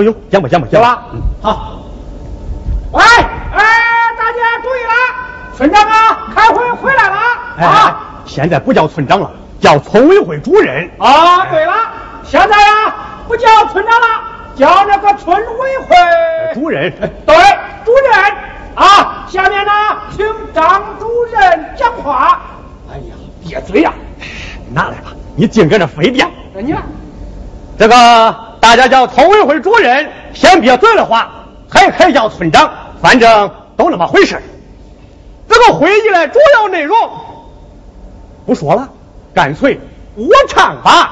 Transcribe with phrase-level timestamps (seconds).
[0.00, 0.12] 没有？
[0.12, 1.04] 哎，有有有，讲吧讲吧有吧。
[1.12, 1.20] 嗯。
[1.42, 1.78] 好。
[2.92, 3.60] 喂，哎，
[4.16, 4.92] 大家注意了，
[5.56, 7.16] 村长啊，开会回来了
[7.58, 8.00] 哎，啊。
[8.24, 10.90] 现在不叫村长了，叫村委会主任。
[10.98, 11.72] 啊，对了，
[12.22, 12.94] 现在呀，
[13.26, 14.06] 不叫村长了，
[14.54, 15.96] 叫那个村委会
[16.54, 16.90] 主任。
[17.26, 17.34] 对，
[17.84, 18.12] 主任
[18.74, 19.72] 啊，下面呢，
[20.14, 22.40] 请张主任讲话。
[22.90, 23.14] 哎呀，
[23.46, 23.92] 别嘴呀！
[24.72, 26.28] 拿来吧，你净搁这飞辩。
[26.54, 26.82] 你来。
[27.78, 27.94] 这个
[28.68, 31.30] 大家叫村委会主任，先别嘴的话，
[31.70, 34.42] 还可以叫村长，反正都那么回事
[35.48, 36.94] 这个会议的主要内容
[38.44, 38.90] 不说了，
[39.32, 39.80] 干脆
[40.16, 41.07] 我唱吧。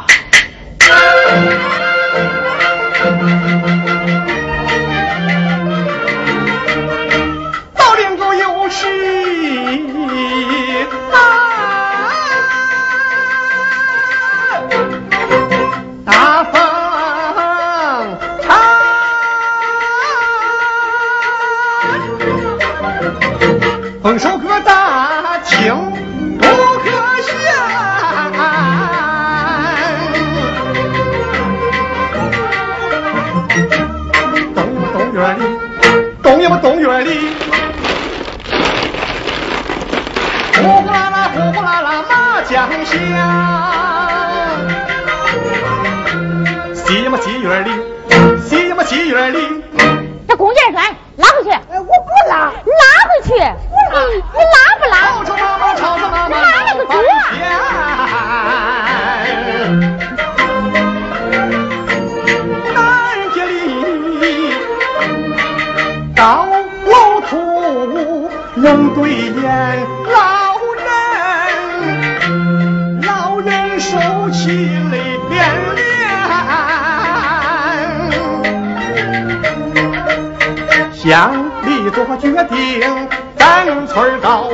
[42.77, 42.85] 乡
[46.75, 47.71] 西么西院里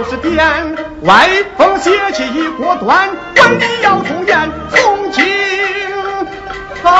[0.08, 5.24] 是点，歪风邪气一锅端，管你要从严，从今
[6.82, 6.90] 后。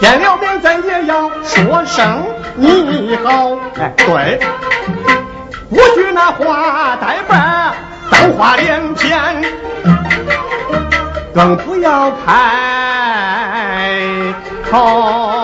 [0.00, 2.24] 见了面咱也要说声
[2.56, 3.58] 你好。
[3.78, 4.40] 哎，对，
[5.68, 7.74] 不许那话带把
[8.10, 9.44] 脏话连篇，
[11.34, 12.34] 更不要开
[14.70, 15.37] 口。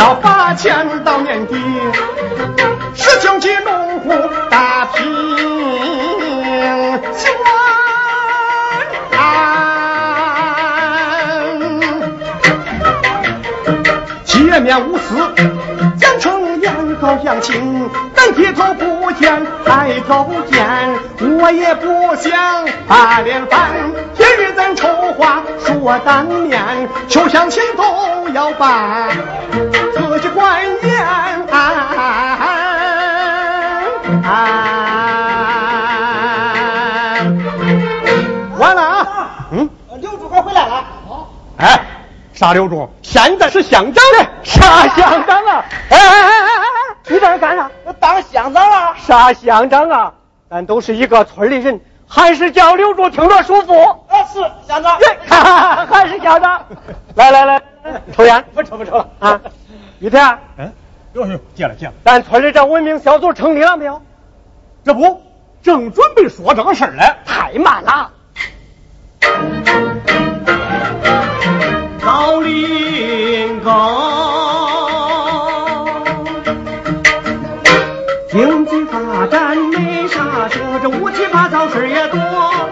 [0.00, 1.54] 要罚钱到年底，
[2.94, 4.14] 十九级农户
[4.48, 5.04] 打拼
[7.12, 7.34] 算
[14.24, 15.16] 铁面无私，
[15.98, 20.66] 讲诚言好相亲，咱低头不见抬头见，
[21.38, 23.70] 我也不想把脸翻，
[24.14, 29.08] 今日咱丑话说当面，求相亲都要办，
[29.94, 31.00] 自己管严。
[38.56, 39.68] 完了啊，嗯。
[40.00, 40.84] 刘主快回来了。
[41.56, 41.80] 哎，
[42.34, 45.64] 沙刘忠，现在是乡长嘞，啥乡长了？
[45.88, 46.49] 哎哎哎，
[47.10, 47.68] 你在这干啥？
[47.98, 48.94] 当乡长了。
[48.96, 50.12] 啥乡长啊？
[50.48, 53.74] 咱都是一个村里人，还是叫刘柱听着舒服。
[54.08, 54.96] 啊，是乡长。
[55.28, 56.64] 哈哈，还是乡长。
[57.16, 57.60] 来来来，
[58.12, 58.44] 抽烟。
[58.54, 59.40] 不抽不抽了啊！
[59.98, 60.72] 于天，嗯，
[61.14, 61.92] 哟哟，戒了戒了。
[62.04, 64.00] 咱村里这文明小组成立了没有？
[64.84, 65.20] 这不
[65.62, 68.10] 正准备说这个事儿嘞，太慢了。
[72.02, 74.39] 高林高，
[78.30, 82.20] 经济发展没啥说，这乌七八糟事也多。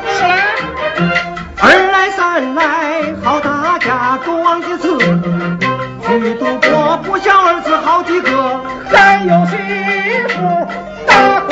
[0.06, 1.18] 是嘞。
[1.60, 4.96] 二来三来好大家装几次，
[6.06, 9.56] 去赌博不孝儿子好几个，还有媳
[10.28, 10.68] 妇
[11.08, 11.50] 大光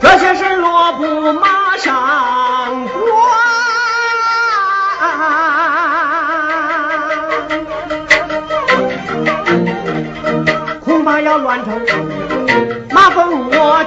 [0.00, 1.96] 这些事落不马上
[11.28, 11.78] 要乱成。
[12.90, 13.84] 马蜂窝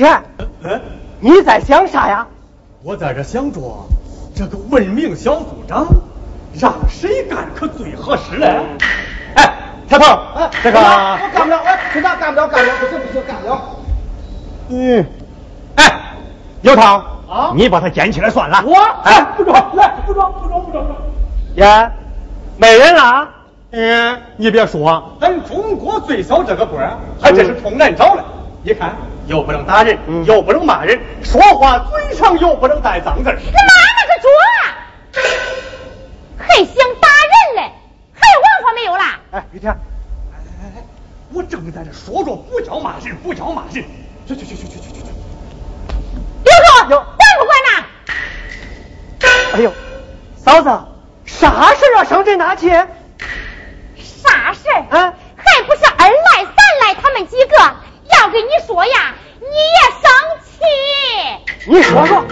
[0.00, 0.22] 雨田，
[0.62, 0.80] 嗯，
[1.20, 2.26] 你在想啥呀？
[2.82, 3.86] 我在这想着，
[4.34, 5.86] 这个文明小组长
[6.58, 8.60] 让谁干可最合适嘞？
[9.34, 9.52] 哎，
[9.90, 10.06] 小头，
[10.36, 13.60] 哎，这个，我干不了，哎，组长干不了，干不了，不行不行，干不了。
[14.70, 15.06] 嗯，
[15.76, 16.00] 哎，
[16.62, 18.64] 刘涛，啊你把他捡起来算了。
[18.64, 18.74] 我
[19.04, 20.98] 哎，不装，来不装不装不装不装。
[21.56, 21.92] 呀，
[22.56, 23.28] 没人了。
[23.72, 28.24] 嗯，你别说，咱中国最小这个官还真是冲难找了。
[28.62, 28.94] 你看，
[29.30, 33.36] 又不能打人，嗯又不能骂人，说话嘴上又不能带脏字儿。
[33.36, 34.50] 干嘛那个猪啊？
[36.48, 37.72] 还想打人嘞？
[38.12, 39.20] 还有文化没有啦？
[39.30, 40.82] 哎，雨天，哎哎哎，
[41.32, 43.84] 我正在这说着，不叫骂人，不叫骂人。
[44.26, 45.06] 去去去去去去去去。
[46.44, 46.52] 刘
[46.88, 47.84] 柱，管不管呐？
[49.54, 49.72] 哎呦，
[50.36, 50.68] 嫂子，
[51.24, 52.04] 啥事啊？
[52.04, 52.68] 上这拿去？
[53.96, 54.98] 啥事儿？
[54.98, 57.56] 啊还不是二赖、三赖他们几个
[58.20, 60.12] 要跟你说呀，你也生
[60.44, 60.52] 气。
[61.66, 62.22] 你说说。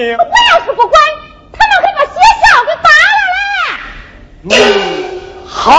[0.00, 0.12] 你？
[0.12, 0.98] 我要是不管，
[1.52, 2.88] 他们会把学校给扒
[3.20, 3.22] 了
[4.44, 4.56] 嘞。
[5.46, 5.70] 好，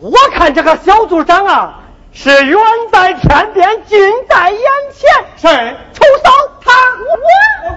[0.00, 1.80] 我看这个小组长啊，
[2.12, 2.58] 是远
[2.90, 3.98] 在天边，近
[4.28, 4.60] 在眼
[4.94, 5.06] 前。
[5.36, 5.76] 谁？
[5.92, 6.30] 臭嫂，
[6.64, 6.72] 他
[7.02, 7.12] 我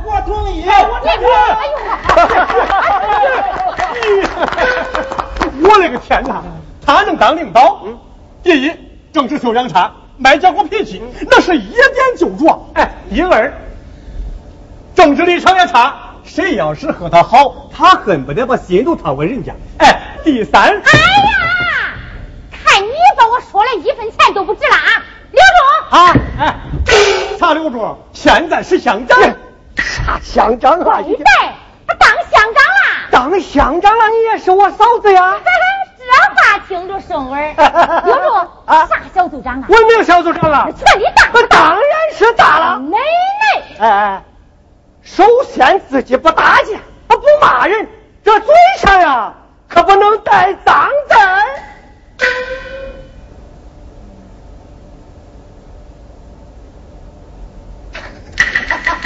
[0.06, 1.66] 我同意，我这个，哎
[5.44, 6.42] 呦，我勒个天哪！
[6.86, 7.82] 他能当领导？
[8.42, 8.72] 第一，
[9.12, 12.66] 政治修养差，卖家伙脾气，那是一点就着。
[12.76, 13.54] 哎，第二，
[15.30, 15.94] 政治立场也差，
[16.24, 19.54] 谁要是和他好，他恨不得把心都掏给人家。
[19.78, 20.82] 哎，第三，哎呀，
[22.52, 24.90] 看你把我说的一分钱都不值了啊！
[25.32, 26.56] 刘柱，啊，哎，
[27.38, 27.96] 啥刘柱？
[28.12, 29.20] 现在是乡长。
[29.78, 31.00] 啥乡长啊？
[31.06, 31.26] 现在
[31.88, 33.10] 他当乡长了。
[33.12, 35.38] 当乡长了，你也是我嫂子呀。
[36.00, 36.06] 这
[36.36, 38.02] 话听着生味儿。
[38.04, 39.68] 刘柱，啊啥小组长啊？
[39.70, 41.80] 文明小组长啊，权力大那当然
[42.16, 42.80] 是大了。
[42.80, 44.24] 奶奶，哎哎，
[45.04, 47.88] 首先自己不打架，不骂人，
[48.24, 49.34] 这嘴上呀
[49.68, 51.44] 可不能带脏字儿。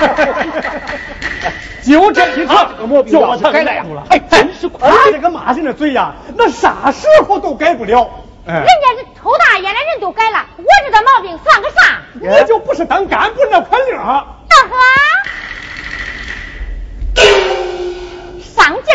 [1.83, 4.89] 就这一次，这个毛病就把他改了呀住了，还真是快。
[4.89, 8.09] 他这个骂人的嘴呀，那啥时候都改不了。
[8.45, 12.01] 哎人，家是抽大烟的人都改了，我这个毛病算个啥？
[12.13, 14.25] 你就不是当干部那块料。
[14.49, 14.75] 大哥，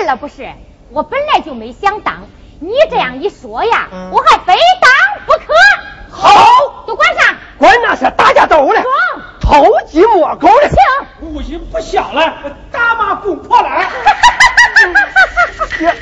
[0.04, 0.48] 了不是？
[0.90, 2.22] 我本来就没想当，
[2.60, 4.90] 你这样一说呀，我还非当
[5.26, 5.52] 不可。
[6.10, 7.36] 好，都管啥？
[7.58, 8.92] 管那是打架斗的，装
[9.40, 10.68] 偷鸡摸狗的。
[10.68, 10.76] 行。
[11.20, 12.32] 不行不下来，
[12.72, 13.82] 打骂公婆来。
[15.80, 15.94] 呀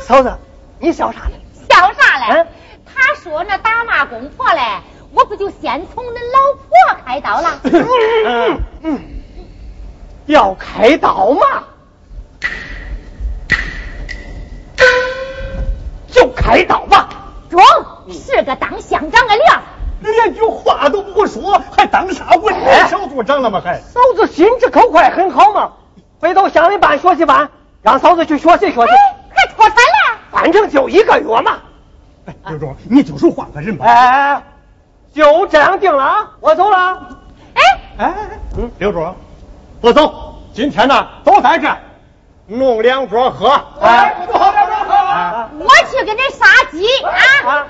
[0.00, 0.38] 嫂子，
[0.78, 1.32] 你笑啥呢？
[1.68, 2.46] 笑啥嘞嗯？
[2.86, 4.60] 他说那打骂公婆嘞，
[5.12, 7.60] 我不就先从恁老婆开刀了？
[7.64, 9.00] 嗯嗯，
[10.26, 11.64] 要开刀嘛，
[16.10, 17.08] 就开刀吧。
[17.48, 17.60] 中，
[18.10, 19.44] 是个当乡长的料。
[20.00, 23.60] 连句话都不会说，还当啥文明小组长了吗？
[23.64, 25.72] 还嫂子心直口快，很好嘛。
[26.20, 27.50] 回头乡里办学习班，
[27.82, 28.96] 让嫂子去学习学习哎，，
[29.34, 30.18] 还脱产了？
[30.30, 31.58] 反正就一个月嘛。
[32.26, 33.86] 哎，刘忠，你就是换个人吧。
[33.86, 34.42] 哎，
[35.12, 36.30] 就这样定了啊！
[36.40, 36.98] 我走了。
[37.54, 37.62] 哎，
[37.98, 38.14] 哎，
[38.56, 39.16] 嗯，刘忠，
[39.80, 41.78] 我走，今天呢都在这儿
[42.48, 43.48] 弄两桌喝。
[43.80, 44.94] 哎不好两桌喝。
[44.94, 47.12] 啊我去给恁杀鸡啊！
[47.46, 47.66] 啊！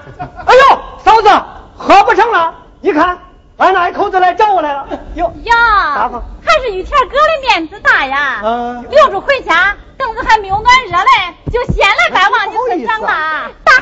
[0.47, 1.29] 哎呦，嫂子，
[1.77, 2.55] 喝不成了。
[2.81, 3.19] 你看，
[3.57, 4.87] 俺那一口子来找我来了。
[5.15, 6.11] 哟，呀
[6.45, 8.41] 还是玉田哥的面子大呀。
[8.45, 13.51] 嗯留着回家，凳子还没有俺热嘞，就先来拜望你村长了。
[13.65, 13.73] 大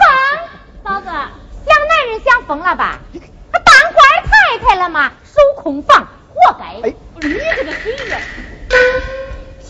[0.85, 2.99] 方，嫂子，想男人想疯了吧？
[3.13, 5.11] 当官太太了吗？
[5.25, 6.89] 守空房，活该。
[6.89, 8.17] 哎，你这个嘴子，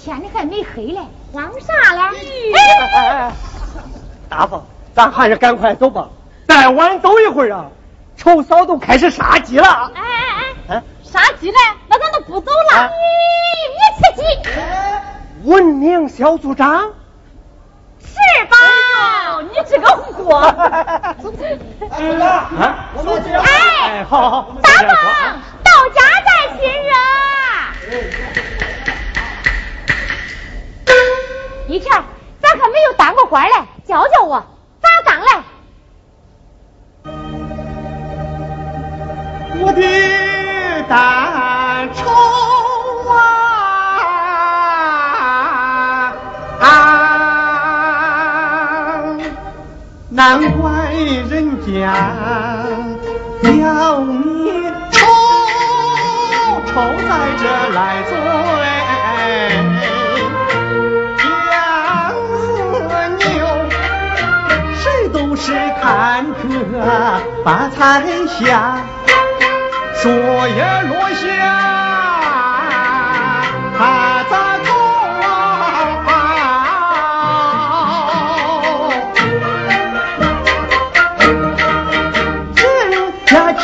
[0.06, 1.00] 天里还没黑嘞，
[1.32, 2.00] 慌啥嘞？
[2.94, 3.32] 哎，
[4.28, 6.08] 大方，咱还是赶快走吧，
[6.46, 7.66] 再晚走一会儿啊，
[8.16, 9.90] 臭嫂都开始杀鸡了。
[9.96, 10.02] 哎
[10.68, 11.56] 哎哎，杀鸡嘞？
[11.88, 12.88] 那咱都不走了。
[12.88, 12.94] 你
[13.75, 15.50] 你吃鸡？
[15.50, 16.88] 文明小组长。
[17.98, 18.14] 是
[18.46, 18.56] 吧？
[19.42, 20.36] 你这个货！
[20.46, 21.16] 啊！
[23.42, 24.94] 哎，好好，大宝，
[25.64, 26.92] 到家再亲热。
[31.68, 32.04] 一条，
[32.40, 33.54] 咱可没有当过官嘞，
[33.87, 34.40] 教教我
[34.80, 35.28] 咋当嘞？
[39.58, 39.82] 我的
[40.88, 42.08] 大仇
[46.61, 46.66] 啊！
[50.11, 51.73] 难怪人家
[53.42, 55.04] 要你愁，
[56.66, 56.73] 愁
[57.08, 57.42] 在这
[57.75, 58.12] 来嘴，
[65.46, 68.78] 是看个发财下，
[69.94, 71.76] 说也落下。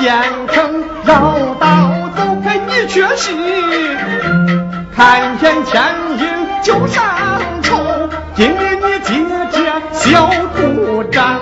[0.02, 0.12] 县
[0.48, 3.30] 城绕道走可，你却是
[4.96, 5.80] 看见钱
[6.18, 6.26] 银
[6.60, 7.04] 就上
[7.62, 7.78] 愁。
[8.34, 11.38] 今日你接着小组长，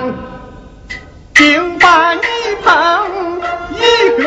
[1.41, 2.21] 竟把你
[2.63, 3.81] 碰一
[4.21, 4.23] 个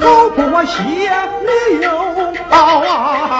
[0.00, 0.84] 头破血
[1.80, 1.90] 流
[2.48, 3.33] 啊！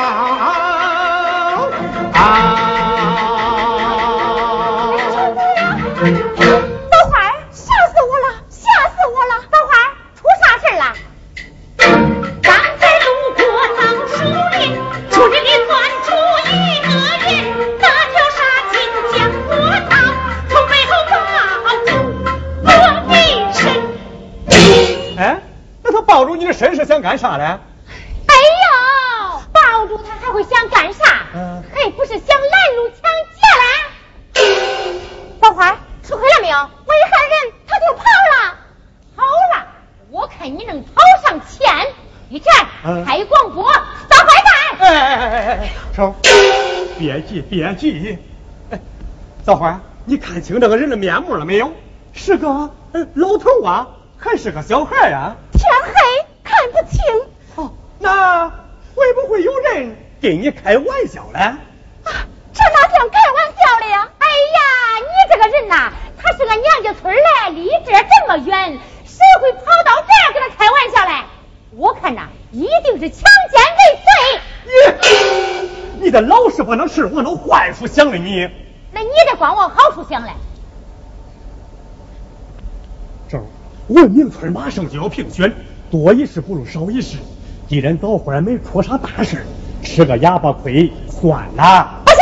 [26.94, 27.42] 想干啥嘞？
[27.42, 28.34] 哎
[29.34, 31.26] 呦，抱住他还会想干啥？
[31.34, 35.00] 嗯还不是想拦路抢劫嘞？
[35.42, 36.56] 小花，吃亏了没有？
[36.56, 38.54] 我一喊人，他就跑了。
[39.16, 39.66] 跑了？
[40.12, 41.68] 我看你能跑上千。
[42.30, 43.64] 玉田，开广播，
[44.08, 44.78] 找坏蛋！
[44.78, 46.14] 哎哎哎哎哎，成，
[46.96, 48.16] 别急别急。
[48.70, 48.78] 哎，
[49.44, 51.72] 枣花，你看清这个人的面目了没有？
[52.12, 52.70] 是个
[53.14, 55.34] 老头啊，还是个小孩啊？
[58.04, 58.50] 那
[58.94, 61.38] 会不会有人跟你开玩笑嘞？
[61.40, 61.56] 啊，
[62.52, 64.10] 这哪像开玩笑的呀？
[64.18, 64.60] 哎呀，
[65.00, 71.24] 你这个人呐，他是俺娘家村来，离这这么远，谁会跑到这儿跟他开玩笑嘞？
[71.76, 74.10] 我看呐，一定是强奸未遂。
[75.96, 78.46] 你，你的老是不能事往那坏处想了，你。
[78.92, 80.30] 那你得光往好处想嘞。
[83.30, 83.42] 这
[83.88, 85.54] 文明村马上就要评选。
[85.90, 87.18] 多一事不如少一事，
[87.74, 89.44] 既然早花没出啥大事，
[89.82, 92.02] 吃个哑巴亏算了。
[92.04, 92.18] 不行，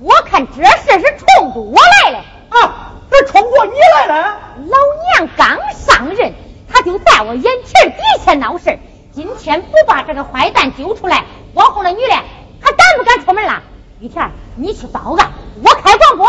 [0.00, 2.18] 我看这事是冲着我来了
[2.50, 2.92] 啊！
[3.10, 4.38] 这冲着你来了？
[4.58, 4.76] 老
[5.18, 6.32] 娘刚上任，
[6.72, 8.78] 他就在我眼皮底下闹事
[9.10, 12.14] 今天不把这个坏蛋揪出来，往后那女的
[12.60, 13.60] 还敢不敢出门了？
[13.98, 15.32] 玉田，你去报案，
[15.64, 16.28] 我开广播。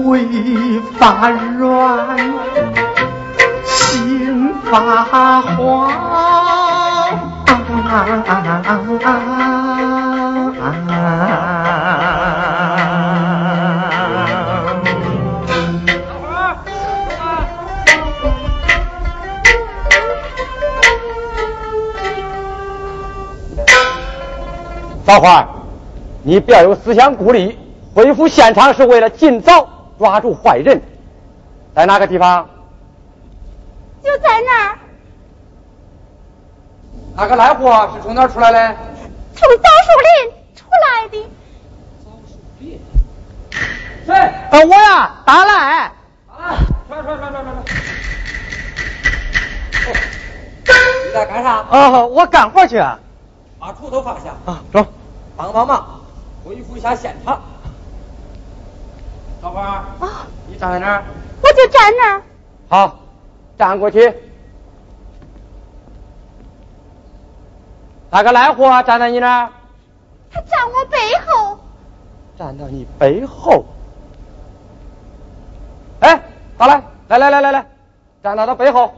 [0.04, 2.18] 我腿发软，
[3.66, 5.92] 心发慌。
[25.06, 25.46] 小花，
[26.24, 27.58] 你不要有思想顾虑，
[27.94, 29.68] 恢复现场是为了尽早
[30.02, 30.82] 抓住坏人。
[31.76, 32.50] 在哪个地方？
[34.04, 34.80] 就在那儿，
[37.16, 38.76] 那个赖货是从哪儿出来的？
[39.36, 41.30] 从枣树林出来的。
[44.08, 44.16] 谁？
[44.50, 45.54] 呃，我呀，大赖。
[45.76, 45.94] 啊！
[46.90, 47.64] 传传传传传传。
[51.06, 51.64] 你在干啥？
[51.70, 52.80] 哦，我干活去。
[52.80, 52.98] 啊，
[53.60, 54.84] 把锄头放下，啊走。
[55.38, 56.02] 帮帮忙，
[56.44, 57.40] 恢复一下现场。
[59.42, 59.62] 小花，
[60.00, 61.04] 啊，你站在那儿。
[61.42, 62.22] 我就站那儿。
[62.70, 63.00] 好，
[63.58, 64.14] 站过去。
[68.12, 69.50] 那个赖货站在你那儿，
[70.32, 71.58] 他站我背后。
[72.38, 73.66] 站到你背后。
[76.02, 76.22] 哎，
[76.58, 77.66] 大赖，来来来来来，
[78.22, 78.94] 站到他背后。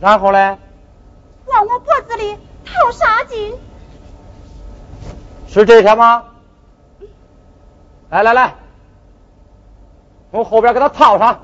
[0.00, 0.58] 然后呢？
[1.46, 3.54] 往我脖子里套纱巾。
[5.48, 6.24] 是这条吗？
[8.16, 8.54] 来来来，
[10.30, 11.38] 从后边给他套上。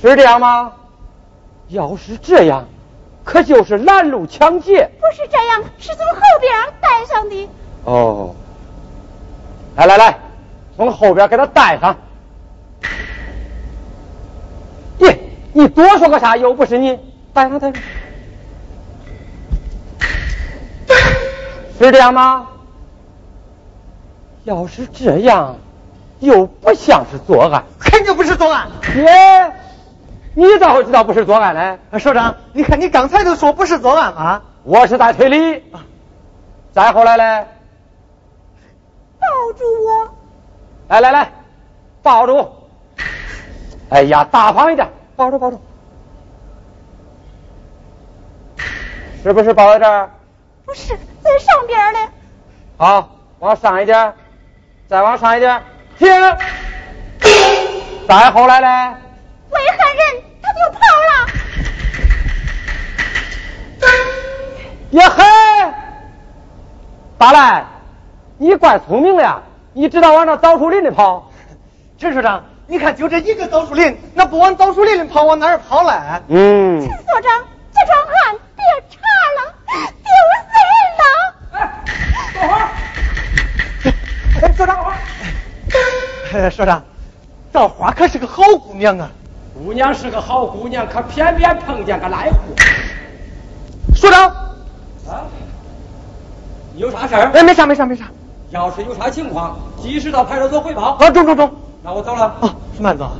[0.00, 0.74] 是这样吗？
[1.66, 2.66] 要是这样，
[3.24, 4.88] 可就是拦路抢劫。
[5.00, 7.48] 不是这样，是从后边带上的。
[7.82, 8.32] 哦，
[9.74, 10.18] 来来来，
[10.76, 11.96] 从后边给他带上。
[14.98, 15.18] 你，
[15.52, 16.36] 你多说个啥？
[16.36, 16.96] 又不是你，
[17.32, 17.82] 带上带上。
[21.86, 22.48] 是这样吗？
[24.44, 25.56] 要是这样，
[26.18, 28.68] 又不像是作案，肯定不是作案。
[28.96, 29.52] 耶，
[30.34, 31.98] 你咋会知道不是作案呢？
[32.00, 34.42] 首长，你看你刚才都说不是作案啊。
[34.64, 35.62] 我是在推理。
[36.72, 37.46] 再后来呢？
[39.20, 40.08] 抱住我。
[40.88, 41.32] 来来来，
[42.02, 42.48] 抱住。
[43.90, 45.60] 哎呀，大方一点，抱住抱住。
[49.22, 50.10] 是不是抱在这儿？
[50.64, 51.98] 不是，在上边呢。
[52.76, 53.08] 好，
[53.38, 54.14] 往上一点，
[54.88, 55.62] 再往上一点，
[55.98, 56.08] 停。
[58.08, 58.96] 再后来呢？
[59.50, 61.10] 为害人，他就跑了。
[64.90, 65.24] 也嘿，
[67.16, 67.64] 大赖，
[68.36, 69.40] 你怪聪明的呀！
[69.72, 71.30] 你知道往那枣树林里跑？
[71.98, 75.92] 陈所长，你看就这一个枣树林，那不往枣树林里跑，往哪儿跑嘞？
[76.28, 76.80] 嗯。
[76.80, 79.00] 陈所长，这场汗别查
[79.38, 80.10] 了，丢
[81.52, 82.68] 人了。
[84.42, 84.84] 哎，所长，
[86.32, 86.82] 哎，所长，
[87.52, 89.10] 枣花可是个好姑娘啊。
[89.54, 92.54] 姑娘是个好姑娘，可偏偏碰见个赖户。
[93.94, 94.28] 所长，
[95.08, 95.28] 啊，
[96.74, 97.30] 你有啥事儿？
[97.32, 98.06] 哎，没啥，没啥，没啥。
[98.50, 100.96] 要是有啥情况，及时到派出所汇报。
[100.96, 101.54] 啊，中中中。
[101.82, 102.24] 那我走了。
[102.40, 103.10] 啊，慢走。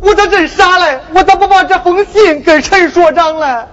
[0.00, 0.98] 我咋真傻嘞？
[1.12, 3.66] 我咋不把这封信给陈所长嘞？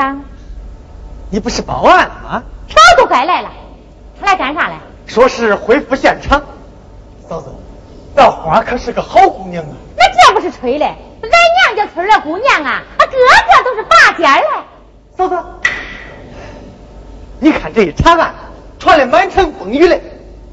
[0.00, 0.24] 长，
[1.28, 2.42] 你不是报案了吗？
[2.70, 3.50] 早都该来了，
[4.18, 4.78] 他来干啥来？
[5.06, 6.42] 说是恢复现场。
[7.28, 7.52] 嫂子，
[8.16, 9.76] 这花可是个好姑娘啊！
[9.98, 10.86] 那这不是吹嘞，
[11.20, 14.48] 俺娘家村的姑娘啊，啊，个个都是拔尖嘞。
[15.18, 15.36] 嫂子，
[17.38, 18.34] 你看这一查案，
[18.78, 20.00] 传的满城风雨嘞，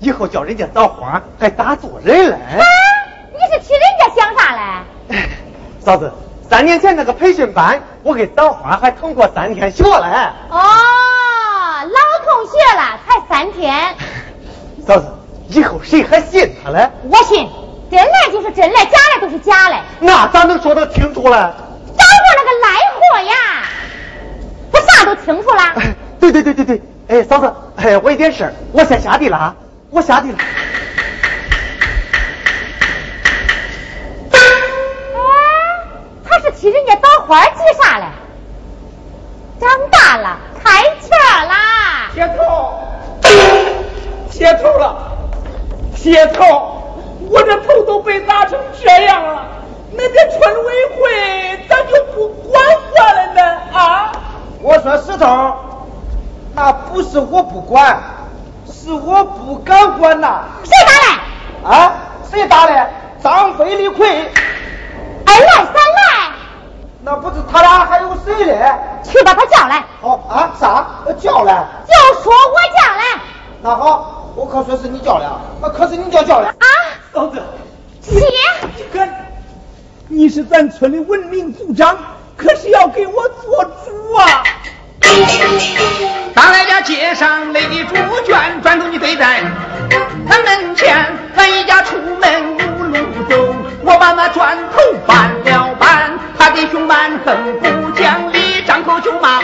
[0.02, 2.34] 以后叫人家枣花还咋做人嘞？
[2.34, 2.66] 啊，
[3.32, 4.56] 你是替人家想啥
[5.08, 5.24] 嘞？
[5.80, 6.12] 嫂子。
[6.50, 10.30] 三年前那个培训班，我给枣花还通过三天学嘞。
[10.50, 10.58] 哦，
[11.84, 13.96] 老同学了，才三天。
[14.88, 15.06] 嫂子，
[15.50, 16.90] 以后谁还信他嘞？
[17.10, 17.50] 我信，
[17.92, 19.84] 真来就是真来，假来都是假来。
[20.00, 21.32] 那咋能说得清楚嘞？
[21.32, 23.34] 找着那个赖货呀！
[24.72, 25.62] 不啥都清楚了。
[26.20, 29.56] 对对对对对，哎，嫂子，哎，我有点事儿，我先下地了啊，
[29.90, 30.38] 我下地了。
[37.28, 38.06] 花急啥嘞？
[39.60, 42.10] 长大了，开窍啦！
[42.14, 42.74] 铁头，
[44.32, 44.96] 铁头了，
[45.94, 46.46] 铁头，
[47.30, 49.46] 我这头都被打成这样了，
[49.92, 52.64] 那个村委会咋就不管
[52.96, 53.42] 我了呢？
[53.74, 54.12] 啊？
[54.62, 55.54] 我说石头，
[56.56, 58.02] 那不是我不管，
[58.72, 60.46] 是我不敢管呐。
[60.64, 61.76] 谁打的？
[61.76, 61.94] 啊？
[62.32, 62.90] 谁打的？
[63.22, 64.32] 张飞、李逵。
[65.26, 66.17] 二来三来。
[67.04, 68.74] 那不是他俩还有谁嘞？
[69.04, 69.84] 去把他叫来。
[70.02, 70.88] 好啊，啥？
[71.20, 71.66] 叫来？
[71.88, 73.22] 就说我叫来。
[73.62, 75.26] 那好，我可说是你叫来，
[75.62, 76.50] 那可是你叫叫来。
[76.50, 76.66] 啊，
[77.14, 77.42] 嫂子。
[78.02, 78.16] 姐。
[78.92, 79.08] 哥，
[80.08, 81.98] 你是咱村的文明组长，
[82.36, 84.44] 可是要给我做主啊！
[86.34, 89.42] 当来家街上垒的猪圈，转头你对待
[90.28, 91.06] 他门前，
[91.36, 92.98] 咱一家出门无路
[93.30, 99.42] 走，我把那砖头搬了搬，他的兄蛮横不讲理，张口就骂，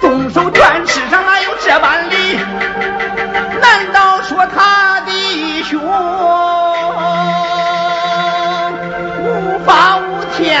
[0.00, 2.38] 动手拳世上哪有这般理？
[3.60, 5.80] 难道说他的兄
[9.20, 10.60] 无法无天？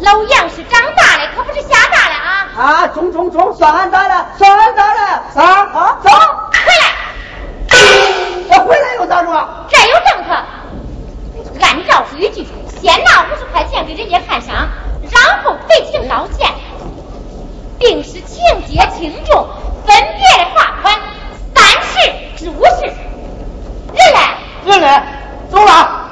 [0.00, 2.50] 老杨是长大了可不是吓大了啊。
[2.56, 5.00] 啊中中中算俺咋了算俺咋了。
[5.34, 6.94] 啊啊走回来。
[8.48, 10.34] 我回来又咋着这有政策
[11.60, 12.46] 按照规矩
[12.80, 14.54] 先拿五十块钱给人家看伤
[15.10, 16.52] 然后赔情道歉
[17.78, 19.46] 病是情节轻重
[19.86, 20.94] 分别的罚款
[21.54, 22.94] 三十至五十人
[24.14, 25.02] 嘞人嘞
[25.50, 25.72] 走了。
[25.72, 26.03] 啊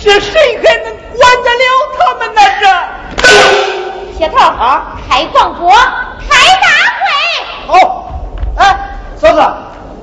[0.00, 1.64] 这谁还能管得了
[1.98, 4.96] 他们呢是铁头啊？
[5.08, 6.28] 开广播开
[6.60, 6.66] 大
[6.98, 7.06] 会。
[7.66, 7.72] 好
[8.56, 8.60] 哎
[9.16, 9.42] 嫂子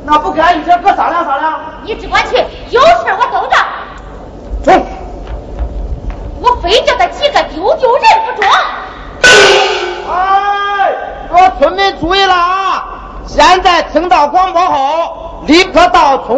[0.04, 2.36] 那不跟俺玉田哥商量商量你只管去
[2.70, 3.56] 有事我等着
[4.64, 4.86] 走。
[6.42, 8.52] 我非叫他几个丢丢人不中
[10.12, 10.94] 哎
[11.30, 13.05] 我村民注意了啊。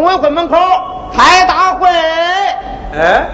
[0.06, 0.56] 委会门口
[1.14, 1.88] 开大会。
[2.94, 3.28] 哎，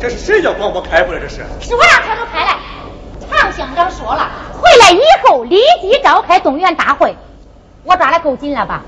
[0.00, 1.20] 这是谁叫广播开会了？
[1.20, 1.36] 这是？
[1.60, 2.58] 是我让开都开了。
[3.30, 7.16] 常乡长说了，回来以后立即召开动员大会。
[7.84, 8.82] 我抓的够紧了吧？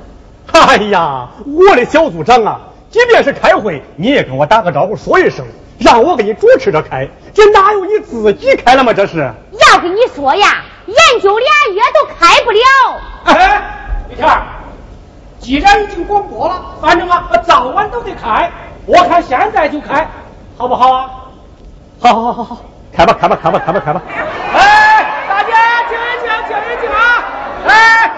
[0.53, 5.45] 哎呀，我的小组长啊，即便是开会，你也跟我打个招呼，说一声，
[5.79, 7.09] 让我给你主持着开。
[7.33, 8.93] 这哪有你自己开了吗？
[8.93, 9.19] 这是。
[9.19, 12.61] 要跟你说呀，研究俩月都开不了。
[13.25, 13.63] 哎，
[14.09, 14.43] 李天儿，
[15.39, 18.51] 既然已经广播了，反正啊，早晚都得开。
[18.87, 20.09] 我看现在就开，
[20.59, 21.11] 好不好啊？
[22.03, 22.57] 好好好好好，
[22.93, 24.03] 开吧开吧开吧开吧开吧。
[24.55, 27.25] 哎，大家静一静，静一静啊！
[27.69, 28.11] 哎，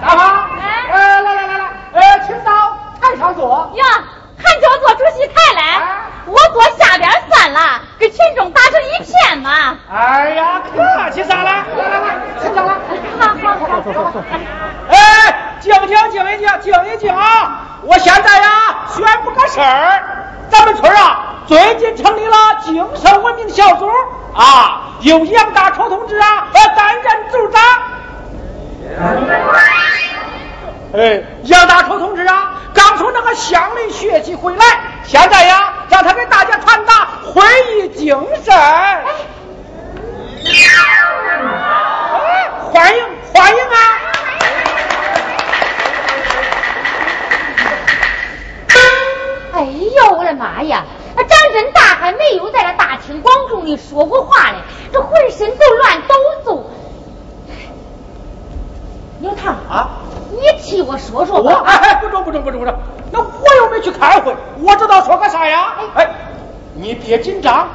[0.00, 0.46] 大妈，
[0.92, 3.72] 哎，来来来来，哎，请到台上坐。
[3.74, 3.84] 呀，
[4.36, 5.62] 还叫做主席台嘞？
[6.26, 9.76] 我坐下边算了，给群众打成一片嘛。
[9.92, 11.50] 哎呀，客气啥了？
[11.76, 12.72] 来来来，请上来。
[14.88, 14.96] 哎，
[15.60, 17.60] 静静静一静，静一静啊！
[17.82, 18.48] 我现在呀，
[18.88, 20.02] 宣布个事儿，
[20.48, 23.86] 咱们村啊，最近成立了精神文明小组
[24.34, 27.62] 啊，由杨大丑同志啊呃担任组长。
[30.94, 34.64] 哎，杨大丑同志啊，刚从那个乡里学习回来，
[35.04, 37.42] 现在呀，让他给大家传达会
[37.76, 38.54] 议精神。
[38.54, 39.04] 哎，
[42.70, 43.76] 欢迎欢迎啊！
[49.54, 50.84] 哎呦，我的妈呀！
[51.16, 54.58] 张真大还没有在这大庭广众里说过话嘞，
[54.92, 56.64] 这浑身都乱抖擞。
[59.20, 59.90] 刘唐啊，
[60.32, 61.62] 你替我说说我吧。
[61.64, 62.78] 哎哎，不中不中不中不中，
[63.10, 65.76] 那我又没去开会，我知道说个啥呀？
[65.94, 66.10] 哎，
[66.74, 67.68] 你别紧张，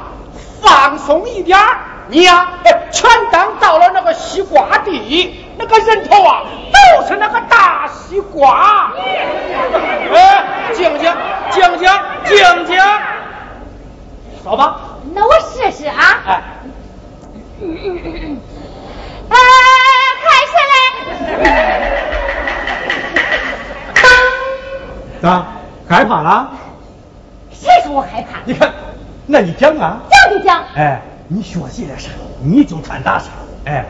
[0.60, 1.78] 放松一点儿。
[2.08, 6.42] 你呀，哎，全当到了那个西瓜地，那个人头啊，
[6.72, 8.92] 都是那个大西瓜。
[10.12, 10.42] 哎，
[10.74, 11.14] 静静
[11.50, 11.86] 静静
[12.24, 12.78] 静静，
[14.42, 14.80] 说吧。
[15.14, 15.94] 那我试试啊。
[16.26, 16.42] 哎，
[19.28, 19.36] 哎，
[20.24, 21.44] 开始嘞！
[25.20, 25.44] 咋？
[25.88, 26.50] 害怕了？
[27.50, 28.38] 谁说我害怕？
[28.44, 28.72] 你看，
[29.26, 29.98] 那你讲啊。
[30.10, 30.62] 讲就讲。
[30.74, 32.08] 哎，你学习的啥，
[32.42, 33.26] 你就传达啥。
[33.66, 33.84] 哎，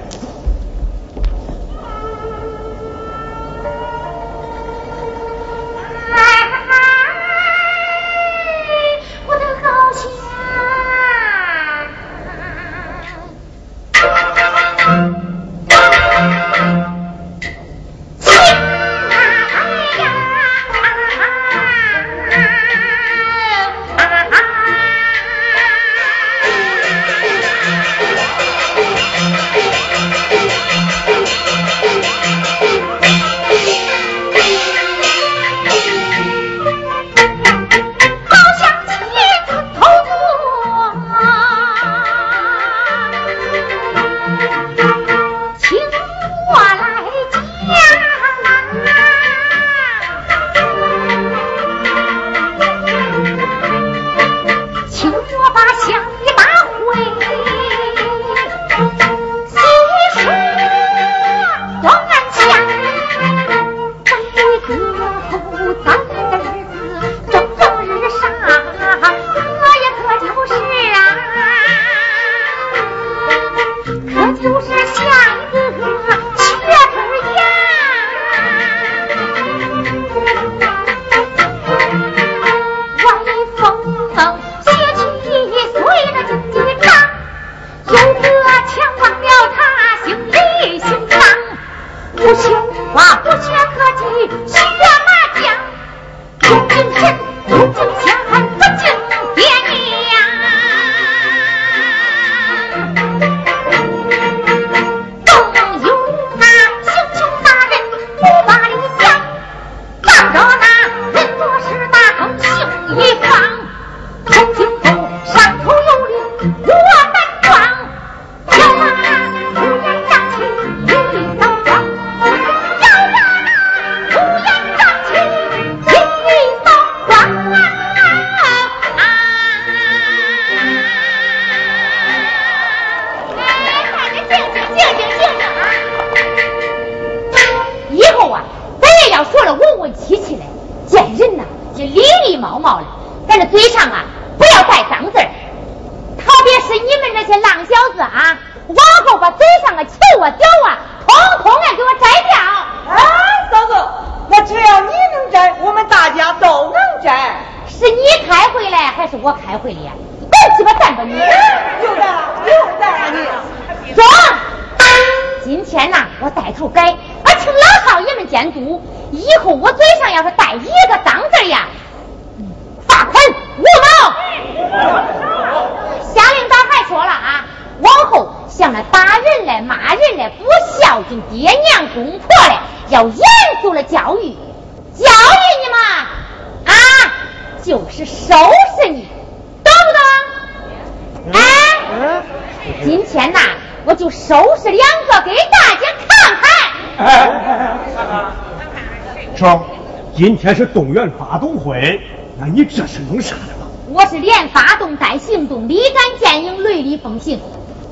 [200.39, 202.01] 今天是动员发动会，
[202.39, 203.67] 那你这是弄啥的了？
[203.89, 207.41] 我是连发动带行动，立竿见影，雷厉风行。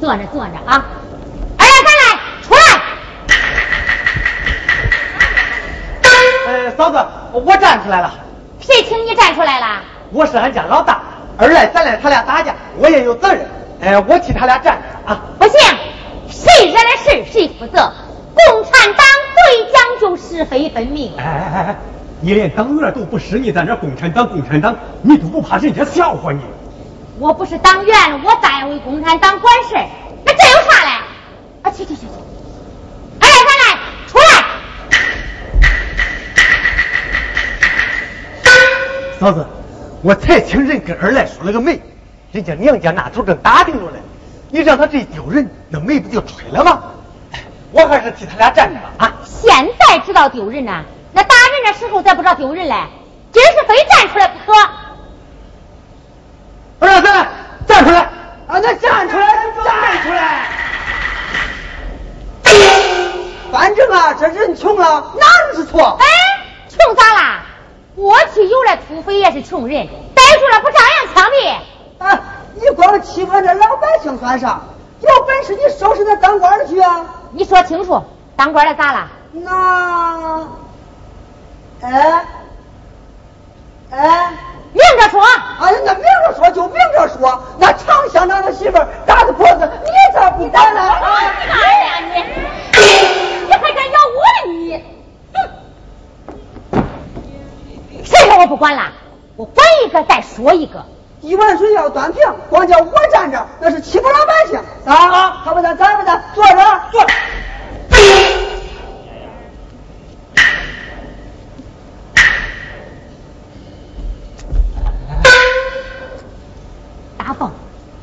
[0.00, 0.86] 坐着坐着啊！
[1.58, 2.60] 二来三来，出来！
[6.46, 8.14] 呃，嫂子，我站出来了。
[8.60, 9.82] 谁请你站出来了？
[10.12, 11.02] 我是俺家老大，
[11.36, 13.44] 二来三来他俩打架，我也有责任。
[13.80, 15.20] 哎，我替他俩站着啊。
[15.36, 15.58] 不行，
[16.28, 17.92] 谁惹的事谁负责。
[18.36, 21.12] 共产党最讲究是非分明。
[21.18, 21.76] 哎哎哎哎，
[22.20, 26.40] 你连党员都不是，你在那共产党共产党，你都不怕人家笑话你？
[27.18, 27.94] 我不是党员，
[28.24, 29.74] 我在为共产党管事
[30.24, 30.90] 那这有啥嘞？
[31.62, 32.08] 啊，去去去去！
[33.20, 34.24] 二来三来，出来！
[39.18, 39.46] 嫂子，
[40.02, 41.80] 我才请人跟二来说了个媒，
[42.32, 43.98] 人家娘家那头正打听着呢。
[44.50, 46.82] 你让他这丢人，那媒不就吹了吗？
[47.72, 49.12] 我还是替他俩站着吧啊！
[49.24, 50.82] 现在知道丢人呢，
[51.16, 52.74] 那打人的时候咋不知道丢人嘞？
[53.32, 54.52] 今儿是非站出来不可。
[56.78, 57.28] 二来三来，
[57.66, 58.00] 站出来！
[58.00, 59.26] 啊，那站出来，
[59.64, 60.46] 站出来！
[63.50, 65.98] 反正啊，这人穷了，哪人是错？
[65.98, 66.04] 哎，
[66.68, 67.46] 穷咋啦？
[67.94, 72.04] 过去有了土匪也是穷人，逮住了不照样枪毙？
[72.04, 72.20] 啊，
[72.56, 74.60] 你光欺负这老百姓算啥？
[75.00, 77.06] 有本事你收拾那当官的去啊！
[77.32, 78.04] 你说清楚，
[78.36, 79.08] 当官的咋了？
[79.32, 80.46] 那，
[81.82, 82.24] 哎，
[83.90, 84.32] 哎，
[84.72, 85.22] 明着说。
[85.60, 90.80] 哎呀，那明着说就明着说，那常乡长的媳妇打的婆子，你咋不管呢？
[90.82, 92.22] 你干呀你？
[93.46, 94.84] 你还敢咬我的你？
[95.34, 96.84] 哼！
[98.04, 98.92] 谁说我不管了？
[99.36, 100.84] 我管一个再说一个。
[101.22, 105.42] 一碗水要端平，光叫我站着，那是欺负老百姓啊！
[105.44, 106.22] 看不咱站不站？
[106.34, 106.54] 坐着，
[106.92, 107.04] 坐。
[117.18, 117.50] 大凤，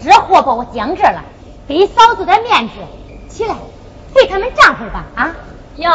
[0.03, 1.23] 这货把我僵这了，
[1.67, 2.73] 给嫂子点面子，
[3.29, 3.53] 起来
[4.15, 5.31] 陪他们站会儿吧啊！
[5.75, 5.91] 哟，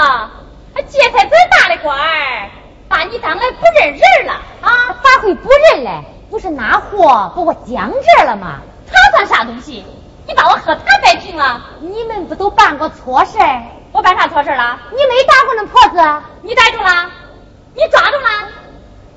[0.87, 2.49] 劫财这大的官儿，
[2.89, 4.95] 把你当来不认人了啊？
[5.03, 6.05] 咋会不认嘞？
[6.31, 8.61] 不是那货把我僵这了吗？
[8.87, 9.85] 他算啥东西？
[10.25, 11.61] 你把我和他摆平了？
[11.81, 13.39] 你们不都办过错事？
[13.91, 14.79] 我办啥错事了？
[14.93, 16.23] 你没打过那婆子？
[16.43, 17.11] 你逮住了？
[17.75, 18.29] 你抓住了？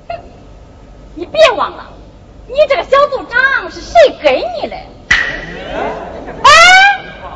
[0.08, 0.16] 哼！
[1.14, 1.90] 你别忘了，
[2.48, 4.76] 你这个小组长是谁给你的？
[6.44, 6.50] 哎，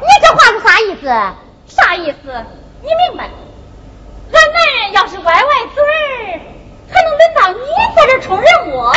[0.00, 1.06] 你这话是啥意思？
[1.66, 2.16] 啥意思？
[2.82, 3.30] 你明白？
[4.32, 6.40] 俺男人要是歪歪嘴儿，
[6.92, 7.60] 还能轮到你
[7.94, 8.92] 在这充人物？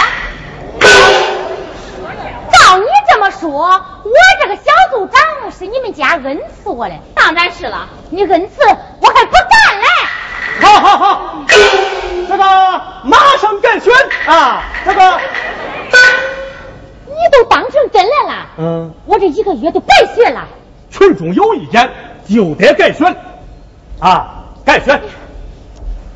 [2.51, 6.95] 照你这么说，我这个小组长是你们家恩赐我的。
[7.15, 8.55] 当然是了，你恩赐
[9.01, 9.87] 我还不干嘞。
[10.61, 12.43] 好好好，这个
[13.03, 13.93] 马上改选
[14.27, 14.63] 啊！
[14.85, 15.19] 这个，
[17.19, 18.47] 你都当成真来了。
[18.57, 20.47] 嗯，我这一个月都白学了。
[20.89, 21.91] 群众有意见
[22.27, 23.13] 就得改选
[23.99, 24.99] 啊，改选。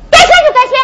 [0.10, 0.80] 改选就改选。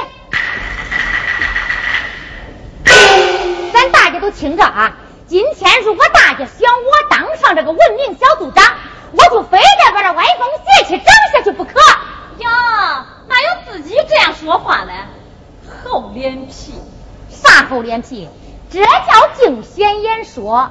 [3.72, 4.98] 咱大家都听着啊！
[5.26, 8.76] 今天如果大家想我当上这个文明小组长，
[9.14, 11.72] 我就非得把这歪风邪气整下去不可。
[12.40, 12.50] 哟，
[13.28, 14.92] 哪有自己这样说话的？
[15.84, 16.74] 厚脸皮！
[17.30, 18.28] 啥厚脸皮？
[18.72, 20.70] 这叫竞选演说，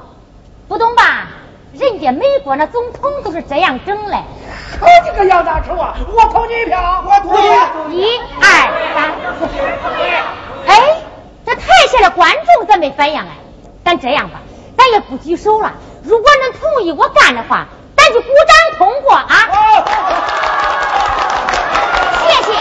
[0.67, 1.27] 不懂吧？
[1.73, 4.15] 人家美国那总统都是这样整嘞。
[4.79, 5.95] 好你个杨大厨啊！
[6.11, 7.37] 我投你一票，我投
[7.89, 8.01] 你。
[8.01, 8.43] 一二
[8.95, 9.45] 三四。
[10.65, 11.01] 哎，
[11.45, 13.37] 这台下的观众咋没反应哎？
[13.85, 14.39] 咱这样吧，
[14.77, 15.73] 咱也不举手了。
[16.03, 19.27] 如果能同意我干的话，咱就鼓掌通过啊！
[22.23, 22.51] 谢谢。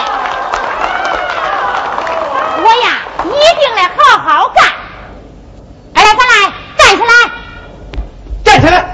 [2.61, 3.31] 我呀，一
[3.61, 4.65] 定来好好干。
[6.99, 7.13] 二来，
[8.45, 8.71] 站起来！
[8.71, 8.85] 站起来！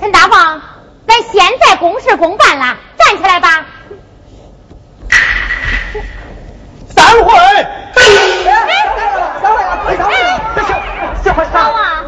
[0.00, 0.60] 陈大凤，
[1.06, 3.66] 咱现在公事公办了，站起来吧。
[6.96, 7.34] 散会。
[11.52, 12.04] 好啊，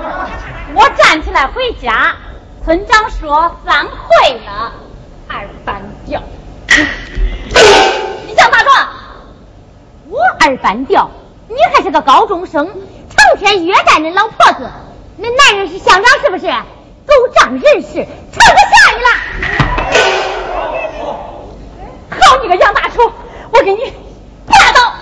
[0.74, 2.16] 我站起来回家，
[2.64, 4.72] 村长说散会了，
[10.46, 11.10] 二班调，
[11.48, 12.76] 你还是个高中生，成
[13.36, 14.70] 天虐待恁老婆子，
[15.20, 16.46] 恁男人是乡长是不是？
[16.46, 19.08] 狗仗人势，瞧不下你了。
[22.10, 23.10] 好你个杨大厨，
[23.50, 23.92] 我给你
[24.46, 24.92] 打倒。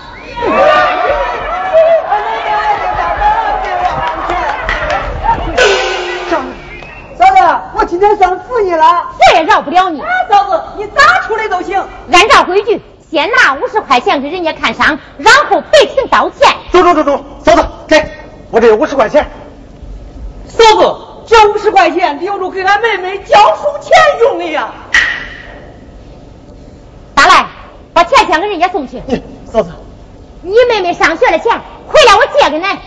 [7.19, 7.37] 嫂子，
[7.75, 9.03] 我今天算服你了。
[9.19, 10.01] 谁也饶不了你。
[10.27, 11.79] 嫂子，你咋出来都行。
[12.11, 12.81] 按照规矩，
[13.15, 16.53] 先拿五十块钱给人家看伤，然后赔情道歉。
[16.69, 18.11] 走走走走，嫂子，给
[18.51, 19.25] 我这有五十块钱。
[20.49, 24.69] 嫂子，这五十块钱留着给俺妹妹教书钱用的呀。
[27.13, 27.45] 大来，
[27.93, 29.01] 把钱先给人家送去。
[29.07, 29.71] 你嫂子，
[30.41, 31.57] 你妹妹上学的钱，
[31.87, 32.77] 回来我借给恁。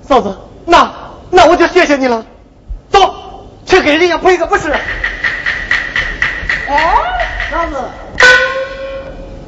[0.00, 0.90] 嫂子，那
[1.28, 2.24] 那我就谢谢你了。
[2.88, 3.14] 走，
[3.66, 4.72] 去给人家赔个不是。
[6.66, 6.96] 哎，
[7.50, 7.76] 嫂子，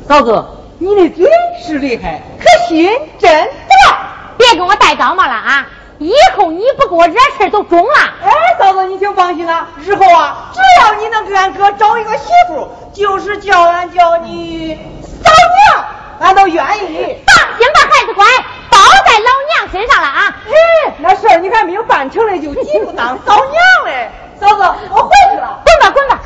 [0.09, 0.45] 嫂子，
[0.79, 1.31] 你的嘴
[1.65, 3.31] 是厉害，可心真
[3.69, 3.99] 大。
[4.37, 5.67] 别跟我戴高帽了啊！
[5.99, 7.95] 以后你不给我惹事都中了。
[8.25, 14.77] 哎，嫂子，你请放心啦，日后啊，只要你能给俺哥找一个媳妇，就是叫俺叫你
[15.23, 15.31] 嫂
[15.71, 15.85] 娘，
[16.21, 17.17] 俺都愿意。
[17.27, 18.25] 放心吧，孩子乖，
[18.69, 20.37] 包在老娘身上了啊！
[20.47, 24.11] 哎，那事儿你还没有办成嘞，就急着当嫂娘嘞。
[24.41, 25.63] 嫂子，我回去了。
[25.65, 26.21] 滚吧，滚吧！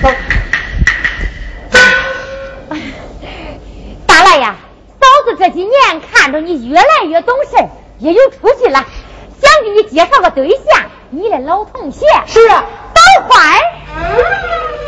[0.00, 0.08] 嫂，
[4.06, 4.56] 大来呀，
[5.00, 7.56] 嫂子这几年看着你越来越懂事，
[7.98, 8.84] 也有出息了，
[9.40, 12.06] 想给你介绍个对象，你的老同学。
[12.26, 12.64] 是啊，
[12.94, 13.60] 倒坏。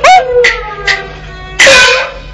[0.02, 0.08] 哎，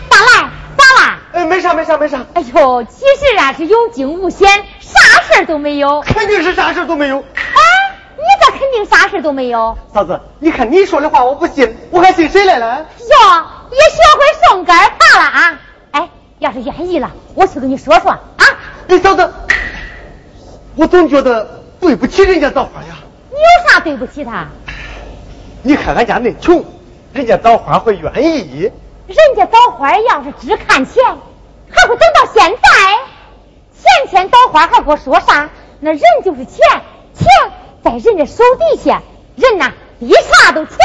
[0.09, 1.19] 大来，咋啦？
[1.33, 4.49] 哎，没啥没啥没啥，哎呦，其实啊是有惊无险，
[4.81, 6.01] 啥事儿都没有。
[6.03, 7.19] 肯定是啥事都没有。
[7.19, 7.25] 啊，
[8.17, 9.77] 你咋肯定啥事都没有？
[9.93, 12.87] 嫂子，你看你说的话我不信，我还信谁来了？
[12.99, 15.61] 哟，也学会送根儿爬了啊！
[16.41, 18.21] 哎，要是愿意了，我去跟你说说啊。
[18.87, 19.33] 你，嫂子，
[20.77, 22.97] 我总觉得对不起人家枣花呀。
[23.31, 24.49] 你有啥对不起他？
[25.63, 26.65] 你看俺家那穷，
[27.13, 28.71] 人家枣花会愿意。
[29.07, 31.03] 人家枣花要是只看钱，
[31.71, 32.61] 还会等到现在？
[33.75, 35.51] 钱钱枣花还给我说啥？
[35.81, 36.59] 那人就是钱，
[37.15, 37.27] 钱
[37.83, 39.03] 在人家手底下，
[39.37, 40.77] 人呐比啥都强。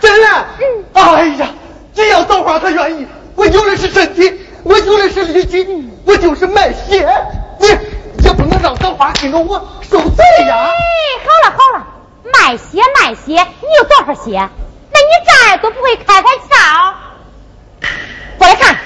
[0.00, 0.46] 真的？
[0.58, 1.48] 嗯哎呀，
[1.94, 7.06] 只要枣花她愿意，我有的是身体，我有的是力气，我就是卖血，
[7.58, 10.70] 你也不能让枣花跟着我受罪呀。
[10.70, 10.72] 哎，
[11.22, 11.86] 好了好了，
[12.32, 14.48] 卖血卖血，你有多少血？
[14.90, 16.94] 那你这儿都不会开开窍？
[18.38, 18.76] 过来看，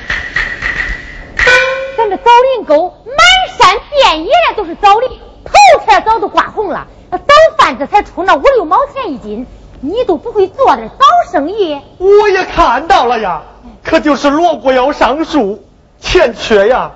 [1.97, 2.24] 咱这枣
[2.57, 3.16] 林沟满
[3.57, 5.09] 山遍野的都是枣林，
[5.45, 5.53] 头
[5.87, 7.18] 天早都挂红了，早
[7.57, 9.47] 贩子才出那五六毛钱一斤，
[9.81, 10.97] 你都不会做点早
[11.31, 11.81] 生意？
[11.99, 13.43] 我也看到了呀，
[13.85, 15.62] 可就是萝卜要上树，
[16.01, 16.90] 钱缺呀。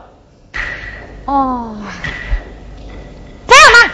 [1.27, 1.77] 哦，
[3.47, 3.91] 这样吧，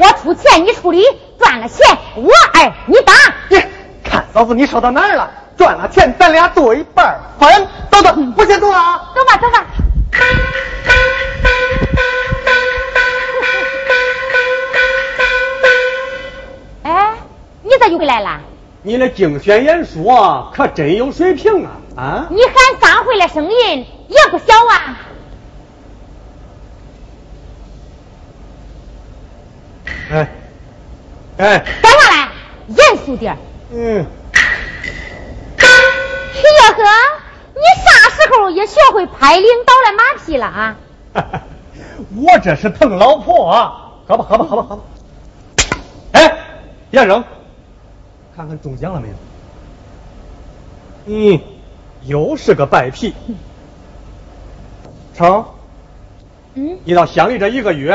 [0.00, 1.04] 我出钱，你出力，
[1.38, 3.12] 赚了钱我二你打。
[3.48, 3.62] 你
[4.02, 5.30] 看嫂子，你说到哪儿了？
[5.56, 7.68] 赚了钱，咱俩做一半分。
[7.90, 9.12] 等等，我先走了啊。
[9.14, 9.66] 走吧走吧。
[16.84, 17.14] 哎，
[17.62, 18.40] 你咋又回来了？
[18.82, 22.28] 你的竞选演说啊可真有水平啊啊！
[22.30, 24.96] 你喊三回的，声音也不小啊。
[30.12, 30.28] 哎
[31.38, 32.28] 哎，干啥嘞，
[32.68, 33.38] 严肃点儿。
[33.72, 34.06] 嗯，哟
[36.76, 36.84] 呵，
[37.54, 40.76] 你啥时候也学会拍领导的马屁了啊？
[42.14, 43.90] 我这是疼老婆啊！
[44.06, 44.82] 喝吧喝吧喝吧喝吧。
[46.12, 46.38] 哎，
[46.90, 47.24] 别扔，
[48.36, 49.14] 看看中奖了没有？
[51.06, 51.40] 嗯，
[52.04, 53.14] 又是个白皮。
[55.14, 55.44] 成，
[56.54, 57.94] 嗯，你到乡里这一个月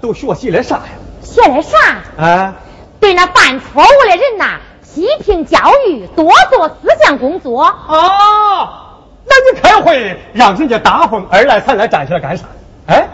[0.00, 0.82] 都学习了啥呀？
[1.22, 1.78] 学了啥？
[2.22, 2.54] 啊，
[3.00, 7.62] 对那犯错误的人呐，批评教育，多做思想工作。
[7.62, 12.46] 啊，那你开会让人家大风二来三来站起来干啥？
[12.86, 13.06] 哎，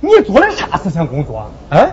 [0.00, 1.46] 你做的啥思想工作啊？
[1.70, 1.90] 哎，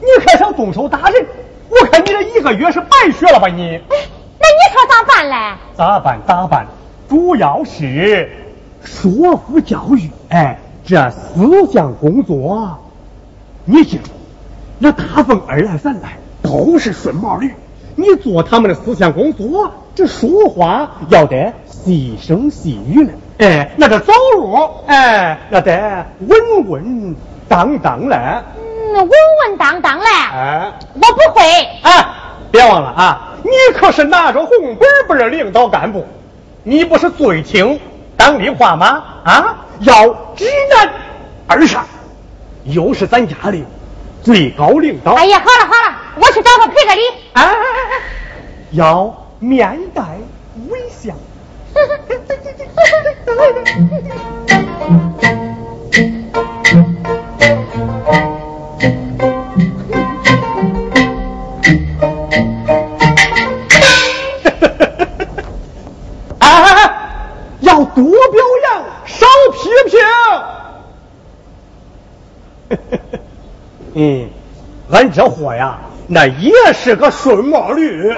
[0.00, 1.26] 你还想动手打人？
[1.68, 3.76] 我看你这一个月是白学了吧你？
[3.76, 3.96] 哎，
[4.38, 5.56] 那你说咋办嘞？
[5.76, 6.20] 咋办？
[6.26, 6.66] 咋办？
[7.08, 8.30] 主要是
[8.82, 12.78] 说服教育，哎，这思想工作，
[13.64, 14.10] 你记住，
[14.78, 17.52] 那大风二来三来都是顺毛驴，
[17.94, 27.16] 你做他们的思想工作，这说话要得细声细语的，哎，那这走路，哎，那得稳稳
[27.48, 30.06] 当当的，嗯，稳稳当当嘞。
[30.32, 30.72] 哎。
[30.94, 31.42] 我不会。
[31.82, 32.06] 哎，
[32.50, 36.04] 别忘了啊，你可是拿着红本本的领导干部，
[36.68, 37.78] 你不是最听
[38.16, 39.04] 党的话吗？
[39.24, 40.90] 啊，要知难
[41.46, 41.86] 而上，
[42.64, 43.64] 又是咱家的
[44.20, 45.12] 最高领导。
[45.12, 47.02] 哎呀，好了好了，我去找他赔个礼。
[47.34, 47.54] 哎哎哎，
[48.72, 50.02] 要面带
[50.68, 51.14] 微笑。
[75.10, 78.14] 这货呀，那也是个顺毛驴。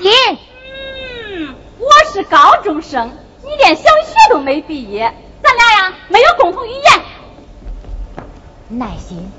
[0.00, 0.12] 爷，
[1.26, 6.82] 嗯，我是高中生，你连小学都没毕业，咱俩呀没有共同语言。
[8.68, 9.32] 耐心，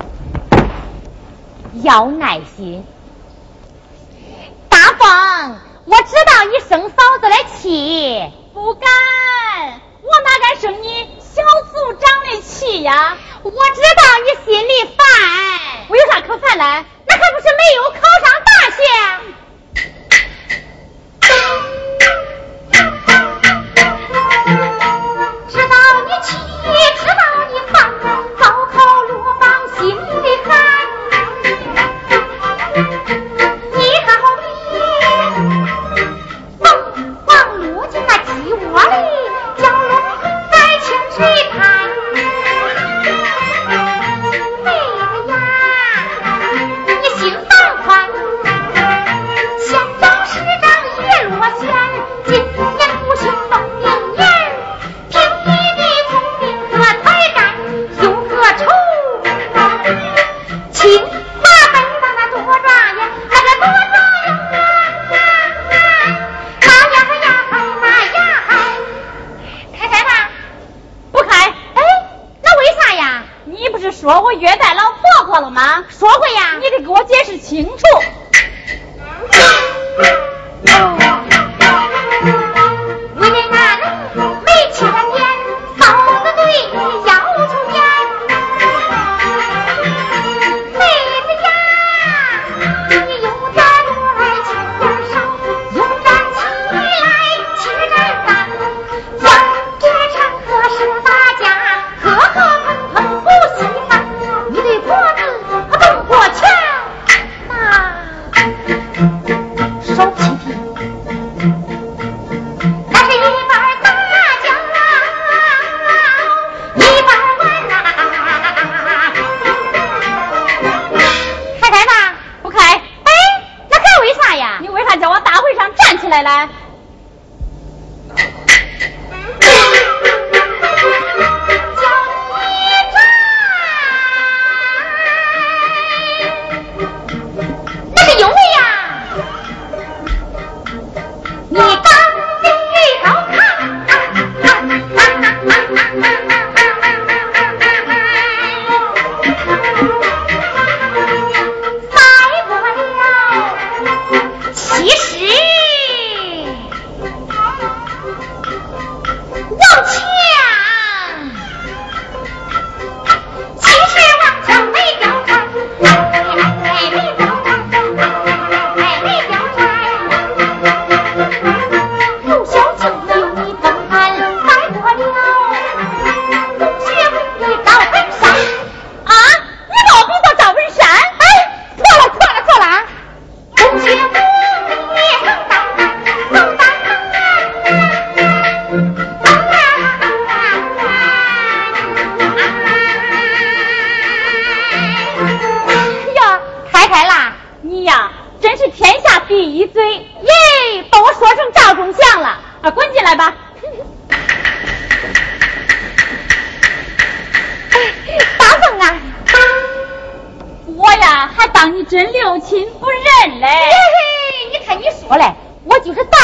[1.83, 2.85] 要耐心。
[4.67, 8.89] 大凤，我知道你生嫂子的气，不敢，
[10.01, 11.41] 我哪敢生你小
[11.71, 13.17] 组长的气呀？
[13.43, 15.05] 我知道你心里烦，
[15.87, 16.85] 我有啥可烦的？
[17.07, 18.83] 那可不是没有考上大学。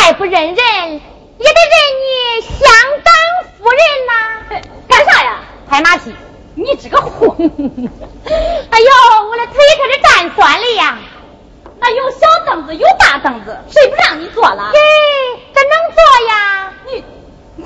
[0.05, 2.69] 再不认人，也得认你乡
[3.03, 3.11] 当
[3.57, 4.13] 夫人呐！
[4.87, 5.39] 干啥呀？
[5.67, 6.13] 拍马屁！
[6.53, 7.35] 你这个货！
[8.69, 8.91] 哎呦，
[9.27, 10.99] 我的腿可是站酸了呀！
[11.79, 14.71] 那有小凳子，有大凳子，谁不让你坐了？
[14.73, 14.79] 嘿，
[15.55, 15.97] 这能坐
[16.29, 16.71] 呀！
[16.85, 17.03] 你，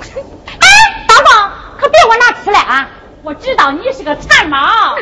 [0.60, 2.88] 哎，大光，可别给我拿吃来啊！
[3.22, 4.96] 我知道你是个馋猫。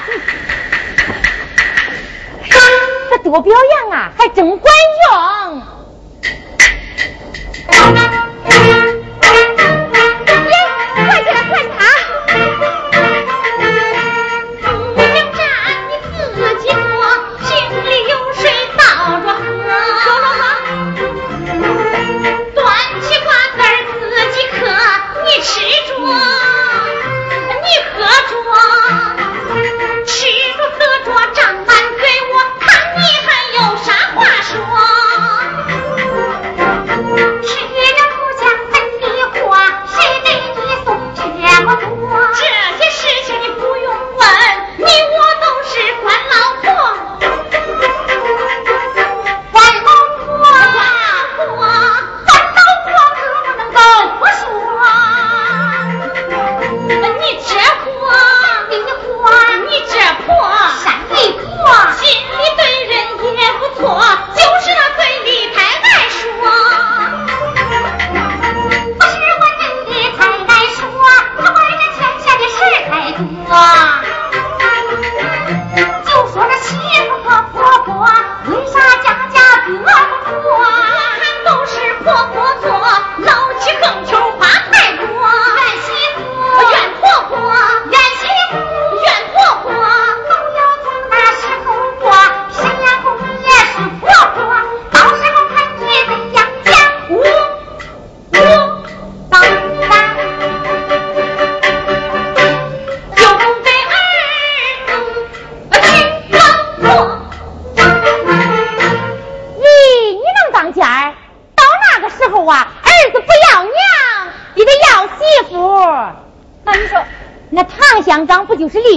[3.11, 4.75] 这多表扬啊，还真管
[5.13, 5.78] 用。
[7.95, 8.98] Thank you.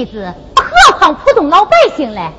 [0.02, 2.32] 例子，何况普通老百姓嘞？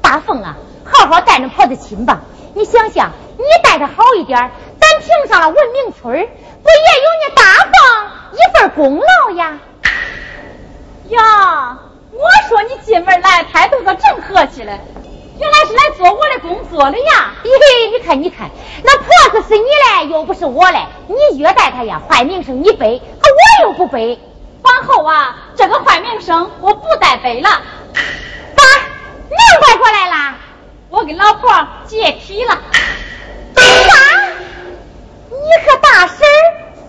[0.00, 2.22] 大凤啊，好好待着婆子亲吧。
[2.54, 4.50] 你想想，你待她好一点，
[4.80, 9.58] 咱评上了文明村，不也有你大凤一份功劳呀？
[11.08, 11.78] 呀，
[12.10, 14.80] 我说你进门来态度可真和气嘞，
[15.38, 17.34] 原来是来做我的工作的呀。
[17.44, 18.48] 嘿嘿，你看你看，
[18.82, 20.86] 那婆子是你嘞，又不是我嘞。
[21.06, 24.18] 你虐待她呀，坏名声你背，可我又不背。
[24.62, 25.39] 往后啊，
[26.20, 27.48] 名声我不带背了。
[27.48, 28.62] 爸？
[29.30, 30.36] 明白过来了？
[30.90, 32.58] 我跟老婆解体了。
[33.54, 33.62] 爸？
[35.30, 36.18] 你和大婶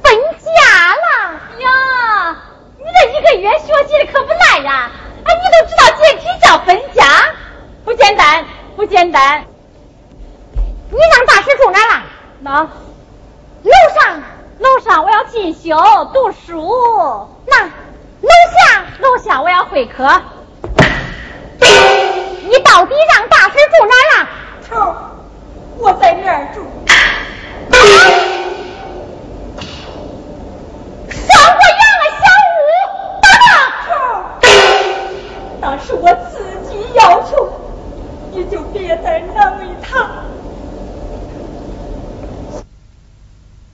[0.03, 1.39] 分家了？
[1.59, 2.35] 呀，
[2.77, 4.91] 你这一个月学习的可不赖呀！
[5.23, 7.33] 哎，你都知道解体叫分家，
[7.85, 8.43] 不简单，
[8.75, 9.45] 不简单。
[10.89, 12.03] 你让大婶住哪了？
[12.41, 14.21] 那楼上。
[14.59, 15.71] 楼上我要进修
[16.13, 17.30] 读书，
[19.71, 20.21] 贝壳